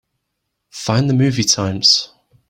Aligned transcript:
Find 0.71 1.07
the 1.07 1.13
movie 1.13 1.43
times. 1.43 2.09